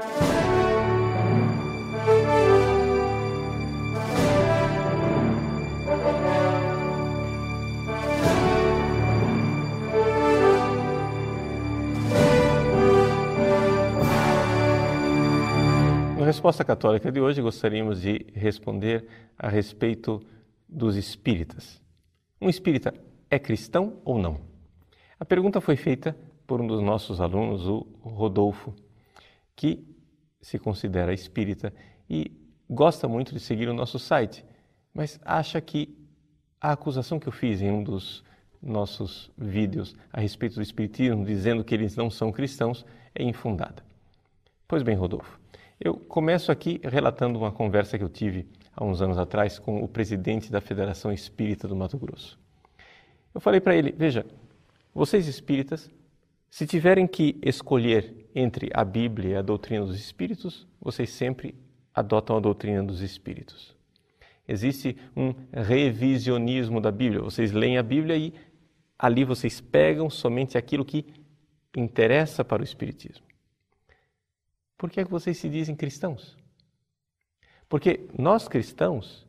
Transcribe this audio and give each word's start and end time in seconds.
Na 0.00 0.06
resposta 16.24 16.64
católica 16.64 17.12
de 17.12 17.20
hoje, 17.20 17.42
gostaríamos 17.42 18.00
de 18.00 18.24
responder 18.32 19.06
a 19.38 19.50
respeito 19.50 20.22
dos 20.66 20.96
espíritas. 20.96 21.78
Um 22.40 22.48
espírita 22.48 22.94
é 23.28 23.38
cristão 23.38 23.98
ou 24.02 24.18
não? 24.18 24.40
A 25.18 25.26
pergunta 25.26 25.60
foi 25.60 25.76
feita 25.76 26.16
por 26.46 26.58
um 26.58 26.66
dos 26.66 26.80
nossos 26.80 27.20
alunos, 27.20 27.66
o 27.66 27.86
Rodolfo, 28.02 28.74
que 29.54 29.89
se 30.40 30.58
considera 30.58 31.12
espírita 31.12 31.72
e 32.08 32.32
gosta 32.68 33.06
muito 33.08 33.34
de 33.34 33.40
seguir 33.40 33.68
o 33.68 33.74
nosso 33.74 33.98
site, 33.98 34.44
mas 34.94 35.20
acha 35.24 35.60
que 35.60 35.96
a 36.60 36.72
acusação 36.72 37.18
que 37.18 37.28
eu 37.28 37.32
fiz 37.32 37.60
em 37.62 37.70
um 37.70 37.82
dos 37.82 38.24
nossos 38.62 39.30
vídeos 39.36 39.96
a 40.12 40.20
respeito 40.20 40.56
do 40.56 40.62
espiritismo, 40.62 41.24
dizendo 41.24 41.64
que 41.64 41.74
eles 41.74 41.96
não 41.96 42.10
são 42.10 42.30
cristãos, 42.30 42.84
é 43.14 43.22
infundada. 43.22 43.82
Pois 44.68 44.82
bem, 44.82 44.94
Rodolfo, 44.94 45.40
eu 45.80 45.94
começo 45.94 46.52
aqui 46.52 46.80
relatando 46.84 47.38
uma 47.38 47.50
conversa 47.50 47.96
que 47.96 48.04
eu 48.04 48.08
tive 48.08 48.46
há 48.76 48.84
uns 48.84 49.00
anos 49.00 49.18
atrás 49.18 49.58
com 49.58 49.82
o 49.82 49.88
presidente 49.88 50.52
da 50.52 50.60
Federação 50.60 51.12
Espírita 51.12 51.66
do 51.66 51.74
Mato 51.74 51.98
Grosso. 51.98 52.38
Eu 53.34 53.40
falei 53.40 53.60
para 53.60 53.74
ele: 53.74 53.92
veja, 53.96 54.26
vocês 54.94 55.26
espíritas, 55.26 55.90
se 56.50 56.66
tiverem 56.66 57.06
que 57.06 57.38
escolher 57.42 58.19
entre 58.34 58.70
a 58.72 58.84
Bíblia 58.84 59.30
e 59.30 59.36
a 59.36 59.42
doutrina 59.42 59.84
dos 59.84 59.98
espíritos, 59.98 60.66
vocês 60.80 61.10
sempre 61.10 61.54
adotam 61.94 62.36
a 62.36 62.40
doutrina 62.40 62.82
dos 62.82 63.00
espíritos. 63.00 63.76
Existe 64.46 64.96
um 65.16 65.34
revisionismo 65.52 66.80
da 66.80 66.90
Bíblia. 66.90 67.22
Vocês 67.22 67.52
leem 67.52 67.78
a 67.78 67.82
Bíblia 67.82 68.16
e 68.16 68.34
ali 68.98 69.24
vocês 69.24 69.60
pegam 69.60 70.10
somente 70.10 70.58
aquilo 70.58 70.84
que 70.84 71.06
interessa 71.76 72.44
para 72.44 72.60
o 72.60 72.64
espiritismo. 72.64 73.24
Por 74.76 74.90
que 74.90 75.00
é 75.00 75.04
que 75.04 75.10
vocês 75.10 75.36
se 75.36 75.48
dizem 75.48 75.76
cristãos? 75.76 76.36
Porque 77.68 78.08
nós 78.18 78.48
cristãos 78.48 79.26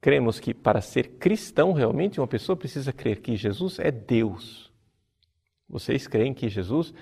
cremos 0.00 0.38
que 0.38 0.52
para 0.52 0.80
ser 0.80 1.12
cristão 1.12 1.72
realmente 1.72 2.20
uma 2.20 2.26
pessoa 2.26 2.56
precisa 2.56 2.92
crer 2.92 3.20
que 3.20 3.36
Jesus 3.36 3.78
é 3.78 3.90
Deus. 3.90 4.70
Vocês 5.68 6.06
creem 6.06 6.34
que 6.34 6.50
Jesus 6.50 6.92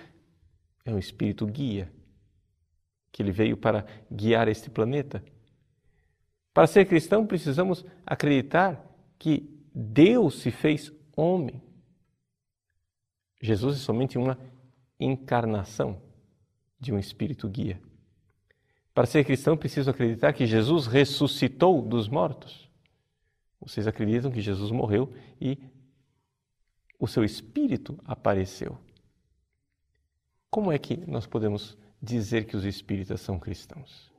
é 0.84 0.92
um 0.92 0.98
espírito 0.98 1.46
guia, 1.46 1.92
que 3.12 3.22
ele 3.22 3.32
veio 3.32 3.56
para 3.56 3.86
guiar 4.10 4.48
este 4.48 4.70
planeta? 4.70 5.22
Para 6.52 6.66
ser 6.66 6.84
cristão 6.86 7.26
precisamos 7.26 7.84
acreditar 8.04 8.84
que 9.18 9.48
Deus 9.74 10.40
se 10.40 10.50
fez 10.50 10.92
homem. 11.16 11.62
Jesus 13.40 13.76
é 13.76 13.80
somente 13.80 14.18
uma 14.18 14.38
encarnação 14.98 16.02
de 16.78 16.92
um 16.92 16.98
espírito 16.98 17.48
guia. 17.48 17.80
Para 18.92 19.06
ser 19.06 19.24
cristão, 19.24 19.56
preciso 19.56 19.90
acreditar 19.90 20.32
que 20.32 20.46
Jesus 20.46 20.86
ressuscitou 20.86 21.80
dos 21.80 22.08
mortos. 22.08 22.68
Vocês 23.60 23.86
acreditam 23.86 24.30
que 24.30 24.40
Jesus 24.40 24.70
morreu 24.70 25.12
e 25.40 25.58
o 26.98 27.06
seu 27.06 27.24
espírito 27.24 27.98
apareceu. 28.04 28.78
Como 30.50 30.72
é 30.72 30.78
que 30.78 30.96
nós 31.06 31.26
podemos 31.26 31.78
dizer 32.02 32.44
que 32.44 32.56
os 32.56 32.64
espíritas 32.64 33.20
são 33.20 33.38
cristãos? 33.38 34.10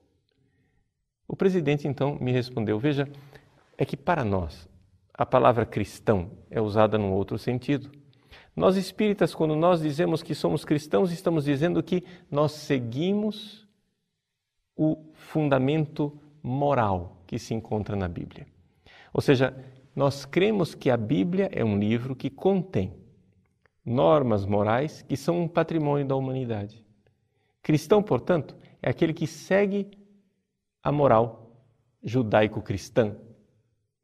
O 1.27 1.35
presidente 1.35 1.87
então 1.87 2.17
me 2.21 2.31
respondeu: 2.31 2.79
Veja, 2.79 3.05
é 3.77 3.83
que 3.83 3.97
para 3.97 4.23
nós 4.23 4.69
a 5.13 5.25
palavra 5.25 5.65
cristão 5.65 6.31
é 6.49 6.61
usada 6.61 6.97
num 6.97 7.11
outro 7.11 7.37
sentido. 7.37 7.91
Nós 8.55 8.77
espíritas, 8.77 9.35
quando 9.35 9.57
nós 9.57 9.81
dizemos 9.81 10.23
que 10.23 10.33
somos 10.33 10.63
cristãos, 10.63 11.11
estamos 11.11 11.43
dizendo 11.43 11.83
que 11.83 12.03
nós 12.29 12.53
seguimos 12.53 13.67
o 14.75 14.97
fundamento 15.13 16.17
moral 16.41 17.17
que 17.27 17.37
se 17.37 17.53
encontra 17.53 17.95
na 17.95 18.07
Bíblia. 18.07 18.47
Ou 19.13 19.21
seja, 19.21 19.53
nós 19.93 20.23
cremos 20.25 20.73
que 20.73 20.89
a 20.89 20.95
Bíblia 20.95 21.49
é 21.51 21.63
um 21.63 21.77
livro 21.77 22.15
que 22.15 22.29
contém 22.29 23.00
normas 23.85 24.45
morais 24.45 25.01
que 25.01 25.17
são 25.17 25.41
um 25.41 25.47
patrimônio 25.47 26.05
da 26.05 26.15
humanidade. 26.15 26.85
Cristão, 27.61 28.01
portanto, 28.01 28.55
é 28.81 28.89
aquele 28.89 29.13
que 29.13 29.27
segue 29.27 29.91
a 30.83 30.91
moral 30.91 31.55
judaico-cristã, 32.03 33.15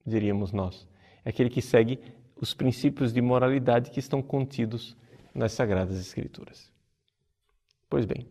diríamos 0.06 0.52
nós. 0.52 0.88
É 1.26 1.30
aquele 1.30 1.50
que 1.50 1.62
segue 1.62 2.00
os 2.36 2.54
princípios 2.54 3.12
de 3.12 3.22
moralidade 3.22 3.90
que 3.90 4.00
estão 4.00 4.22
contidos 4.22 4.96
nas 5.34 5.54
Sagradas 5.54 6.00
Escrituras. 6.00 6.72
Pois 7.90 8.06
bem, 8.06 8.28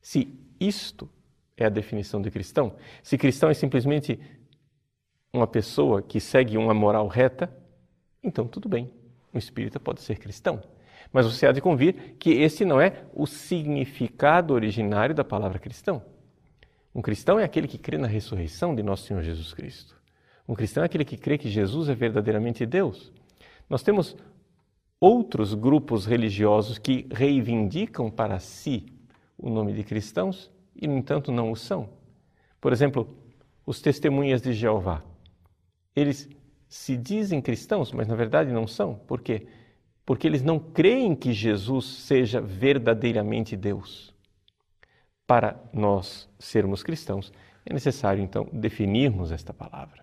se 0.00 0.38
isto 0.60 1.08
é 1.56 1.64
a 1.64 1.70
definição 1.70 2.20
de 2.20 2.30
cristão, 2.30 2.76
se 3.02 3.16
cristão 3.16 3.48
é 3.48 3.54
simplesmente 3.54 4.18
uma 5.32 5.46
pessoa 5.46 6.02
que 6.02 6.20
segue 6.20 6.58
uma 6.58 6.74
moral 6.74 7.06
reta, 7.08 7.54
então 8.22 8.46
tudo 8.46 8.68
bem, 8.68 8.92
um 9.32 9.38
espírita 9.38 9.80
pode 9.80 10.00
ser 10.00 10.18
cristão. 10.18 10.62
Mas 11.12 11.26
você 11.26 11.46
há 11.46 11.52
de 11.52 11.60
convir 11.60 12.16
que 12.18 12.30
esse 12.30 12.64
não 12.64 12.80
é 12.80 13.04
o 13.14 13.26
significado 13.26 14.54
originário 14.54 15.14
da 15.14 15.24
palavra 15.24 15.58
cristão. 15.58 16.02
Um 16.94 17.02
cristão 17.02 17.38
é 17.38 17.44
aquele 17.44 17.66
que 17.66 17.78
crê 17.78 17.98
na 17.98 18.06
ressurreição 18.06 18.74
de 18.74 18.82
nosso 18.82 19.06
Senhor 19.06 19.22
Jesus 19.22 19.52
Cristo. 19.52 20.00
Um 20.46 20.54
cristão 20.54 20.82
é 20.82 20.86
aquele 20.86 21.04
que 21.04 21.16
crê 21.16 21.38
que 21.38 21.48
Jesus 21.48 21.88
é 21.88 21.94
verdadeiramente 21.94 22.66
Deus. 22.66 23.12
Nós 23.68 23.82
temos 23.82 24.16
outros 25.00 25.54
grupos 25.54 26.04
religiosos 26.04 26.78
que 26.78 27.08
reivindicam 27.10 28.10
para 28.10 28.38
si 28.38 28.86
o 29.38 29.50
nome 29.50 29.72
de 29.72 29.82
cristãos 29.82 30.50
e, 30.76 30.86
no 30.86 30.96
entanto, 30.96 31.32
não 31.32 31.50
o 31.50 31.56
são. 31.56 31.88
Por 32.60 32.72
exemplo, 32.72 33.16
os 33.66 33.80
testemunhas 33.80 34.42
de 34.42 34.52
Jeová. 34.52 35.02
Eles 35.94 36.28
se 36.72 36.96
dizem 36.96 37.42
cristãos, 37.42 37.92
mas 37.92 38.08
na 38.08 38.14
verdade 38.14 38.50
não 38.50 38.66
são. 38.66 38.94
Por 38.94 39.20
quê? 39.20 39.46
Porque 40.06 40.26
eles 40.26 40.40
não 40.40 40.58
creem 40.58 41.14
que 41.14 41.30
Jesus 41.30 41.84
seja 41.84 42.40
verdadeiramente 42.40 43.54
Deus. 43.54 44.14
Para 45.26 45.62
nós 45.70 46.30
sermos 46.38 46.82
cristãos, 46.82 47.30
é 47.66 47.74
necessário 47.74 48.22
então 48.22 48.48
definirmos 48.50 49.30
esta 49.30 49.52
palavra. 49.52 50.02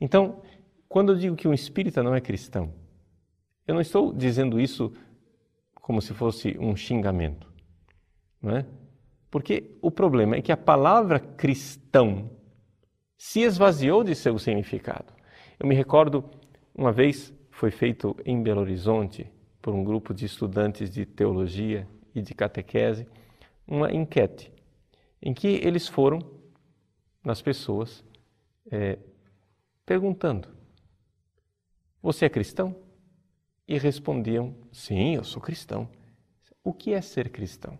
Então, 0.00 0.42
quando 0.88 1.12
eu 1.12 1.18
digo 1.18 1.36
que 1.36 1.46
um 1.46 1.54
espírita 1.54 2.02
não 2.02 2.16
é 2.16 2.20
cristão, 2.20 2.74
eu 3.64 3.72
não 3.72 3.80
estou 3.80 4.12
dizendo 4.12 4.60
isso 4.60 4.92
como 5.76 6.02
se 6.02 6.12
fosse 6.12 6.58
um 6.58 6.74
xingamento, 6.74 7.46
não 8.42 8.56
é? 8.56 8.66
Porque 9.30 9.78
o 9.80 9.92
problema 9.92 10.34
é 10.34 10.42
que 10.42 10.50
a 10.50 10.56
palavra 10.56 11.20
cristão 11.20 12.28
se 13.16 13.42
esvaziou 13.42 14.02
de 14.02 14.16
seu 14.16 14.36
significado. 14.36 15.15
Eu 15.58 15.66
me 15.66 15.74
recordo, 15.74 16.22
uma 16.74 16.92
vez 16.92 17.32
foi 17.50 17.70
feito 17.70 18.14
em 18.26 18.42
Belo 18.42 18.60
Horizonte, 18.60 19.30
por 19.62 19.74
um 19.74 19.82
grupo 19.82 20.12
de 20.12 20.26
estudantes 20.26 20.90
de 20.90 21.06
teologia 21.06 21.88
e 22.14 22.20
de 22.20 22.34
catequese, 22.34 23.08
uma 23.66 23.90
enquete, 23.92 24.52
em 25.20 25.32
que 25.32 25.48
eles 25.48 25.88
foram 25.88 26.20
nas 27.24 27.40
pessoas 27.40 28.04
é, 28.70 28.98
perguntando: 29.84 30.48
Você 32.02 32.26
é 32.26 32.28
cristão? 32.28 32.76
E 33.66 33.78
respondiam: 33.78 34.54
Sim, 34.70 35.16
eu 35.16 35.24
sou 35.24 35.40
cristão. 35.40 35.88
O 36.62 36.72
que 36.72 36.92
é 36.92 37.00
ser 37.00 37.30
cristão? 37.30 37.78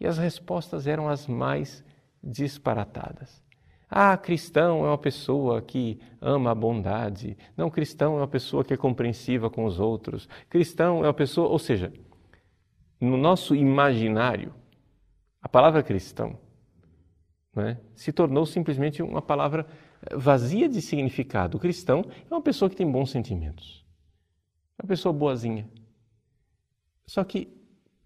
E 0.00 0.06
as 0.06 0.18
respostas 0.18 0.86
eram 0.88 1.08
as 1.08 1.28
mais 1.28 1.84
disparatadas. 2.22 3.42
Ah, 3.90 4.16
cristão 4.16 4.84
é 4.84 4.88
uma 4.88 4.98
pessoa 4.98 5.60
que 5.60 5.98
ama 6.20 6.52
a 6.52 6.54
bondade. 6.54 7.36
Não, 7.56 7.68
cristão 7.68 8.14
é 8.14 8.20
uma 8.20 8.28
pessoa 8.28 8.64
que 8.64 8.72
é 8.72 8.76
compreensiva 8.76 9.50
com 9.50 9.64
os 9.64 9.80
outros. 9.80 10.28
Cristão 10.48 11.04
é 11.04 11.08
uma 11.08 11.14
pessoa, 11.14 11.48
ou 11.48 11.58
seja, 11.58 11.92
no 13.00 13.16
nosso 13.16 13.54
imaginário, 13.56 14.54
a 15.42 15.48
palavra 15.48 15.82
cristão 15.82 16.38
né, 17.52 17.78
se 17.96 18.12
tornou 18.12 18.46
simplesmente 18.46 19.02
uma 19.02 19.20
palavra 19.20 19.66
vazia 20.14 20.68
de 20.68 20.80
significado. 20.80 21.56
O 21.56 21.60
cristão 21.60 22.04
é 22.30 22.32
uma 22.32 22.42
pessoa 22.42 22.70
que 22.70 22.76
tem 22.76 22.88
bons 22.88 23.10
sentimentos, 23.10 23.84
é 24.78 24.82
uma 24.84 24.88
pessoa 24.88 25.12
boazinha. 25.12 25.68
Só 27.06 27.24
que 27.24 27.48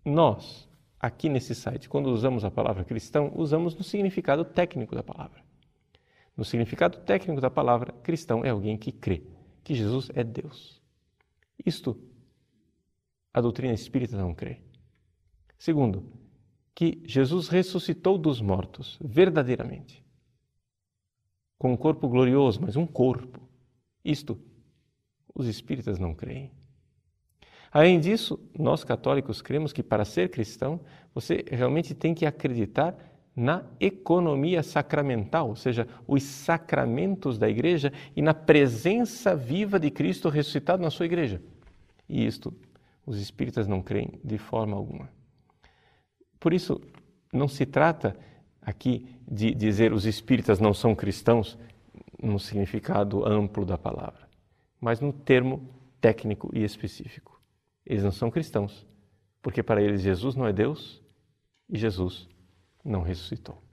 nós, 0.03 0.67
aqui 0.99 1.29
nesse 1.29 1.55
site, 1.55 1.91
quando 1.91 2.07
usamos 2.07 2.43
a 2.43 2.51
palavra 2.51 2.85
cristão, 2.85 3.33
usamos 3.35 3.75
no 3.75 3.85
significado 3.85 4.47
técnico 4.47 4.95
da 4.95 5.03
palavra. 5.03 5.44
No 6.37 6.45
significado 6.45 6.99
técnico 6.99 7.41
da 7.41 7.51
palavra, 7.51 7.93
cristão 8.03 8.45
é 8.45 8.51
alguém 8.51 8.77
que 8.77 8.91
crê 8.91 9.23
que 9.63 9.75
Jesus 9.75 10.11
é 10.15 10.23
Deus. 10.23 10.81
Isto 11.65 11.99
a 13.33 13.41
doutrina 13.41 13.75
espírita 13.75 14.17
não 14.17 14.33
crê. 14.33 14.61
Segundo, 15.59 16.09
que 16.73 17.03
Jesus 17.05 17.49
ressuscitou 17.49 18.17
dos 18.17 18.41
mortos, 18.41 18.97
verdadeiramente. 19.03 20.05
Com 21.59 21.73
um 21.73 21.77
corpo 21.77 22.09
glorioso, 22.09 22.61
mas 22.61 22.77
um 22.77 22.87
corpo. 22.87 23.41
Isto, 24.05 24.41
os 25.35 25.49
espíritas 25.49 25.99
não 25.99 26.15
creem. 26.15 26.53
Além 27.73 27.99
disso, 27.99 28.39
nós 28.57 28.85
católicos 28.85 29.43
cremos 29.43 29.73
que 29.73 29.83
para 29.83 30.05
ser 30.05 30.31
cristão, 30.31 30.81
você 31.13 31.45
realmente 31.51 31.93
tem 31.93 32.15
que 32.15 32.27
acreditar 32.27 32.97
na 33.37 33.65
economia 33.81 34.63
sacramental, 34.63 35.49
ou 35.49 35.57
seja, 35.57 35.89
os 36.07 36.23
sacramentos 36.23 37.37
da 37.37 37.49
igreja 37.49 37.93
e 38.15 38.23
na 38.23 38.33
presença 38.33 39.35
viva 39.35 39.79
de 39.79 39.91
Cristo 39.91 40.29
ressuscitado 40.29 40.83
na 40.83 40.91
sua 40.91 41.07
igreja. 41.07 41.43
E 42.09 42.25
isto 42.25 42.55
os 43.05 43.19
espíritas 43.19 43.67
não 43.67 43.83
creem 43.83 44.21
de 44.23 44.39
forma 44.39 44.77
alguma. 44.77 45.11
Por 46.39 46.53
isso, 46.53 46.81
não 47.33 47.49
se 47.49 47.67
trata 47.67 48.17
aqui 48.63 49.09
de 49.27 49.53
dizer 49.55 49.93
os 49.93 50.07
espíritas 50.07 50.61
não 50.61 50.73
são 50.73 50.95
cristãos 50.95 51.59
no 52.23 52.39
significado 52.39 53.27
amplo 53.27 53.65
da 53.65 53.77
palavra, 53.77 54.29
mas 54.81 55.01
no 55.01 55.13
termo 55.13 55.69
técnico 56.01 56.51
e 56.55 56.63
específico. 56.63 57.41
Eles 57.85 58.05
não 58.05 58.13
são 58.13 58.31
cristãos, 58.31 58.87
porque 59.43 59.63
para 59.63 59.83
eles 59.83 60.03
Jesus 60.03 60.35
não 60.35 60.47
é 60.47 60.53
Deus 60.53 61.03
e 61.69 61.77
Jesus 61.77 62.29
não 62.85 63.03
ressuscitou. 63.03 63.64